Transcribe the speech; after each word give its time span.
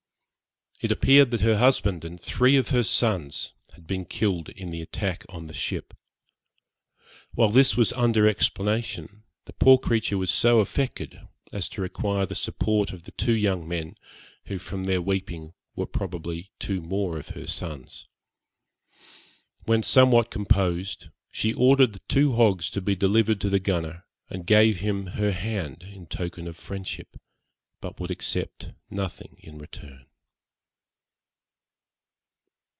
It 0.83 0.91
appeared 0.91 1.29
that 1.29 1.41
her 1.41 1.59
husband 1.59 2.03
and 2.03 2.19
three 2.19 2.55
of 2.55 2.69
her 2.69 2.81
sons 2.81 3.53
had 3.75 3.85
been 3.85 4.03
killed 4.03 4.49
in 4.49 4.71
the 4.71 4.81
attack 4.81 5.23
on 5.29 5.45
the 5.45 5.53
ship. 5.53 5.93
While 7.35 7.51
this 7.51 7.77
was 7.77 7.93
under 7.93 8.27
explanation, 8.27 9.21
the 9.45 9.53
poor 9.53 9.77
creature 9.77 10.17
was 10.17 10.31
so 10.31 10.59
affected 10.59 11.21
as 11.53 11.69
to 11.69 11.83
require 11.83 12.25
the 12.25 12.33
support 12.33 12.93
of 12.93 13.03
the 13.03 13.11
two 13.11 13.33
young 13.35 13.67
men, 13.67 13.95
who 14.45 14.57
from 14.57 14.85
their 14.85 15.03
weeping 15.03 15.53
were 15.75 15.85
probably 15.85 16.49
two 16.57 16.81
more 16.81 17.19
of 17.19 17.29
her 17.29 17.45
sons. 17.45 18.07
When 19.65 19.83
somewhat 19.83 20.31
composed, 20.31 21.09
she 21.31 21.53
ordered 21.53 21.93
the 21.93 22.01
two 22.07 22.33
hogs 22.33 22.71
to 22.71 22.81
be 22.81 22.95
delivered 22.95 23.39
to 23.41 23.49
the 23.51 23.59
gunner, 23.59 24.03
and 24.31 24.47
gave 24.47 24.79
him 24.79 25.05
her 25.13 25.31
hand 25.31 25.83
in 25.83 26.07
token 26.07 26.47
of 26.47 26.57
friendship, 26.57 27.17
but 27.81 27.99
would 27.99 28.09
accept 28.09 28.69
nothing 28.89 29.35
in 29.41 29.59
return. 29.59 30.07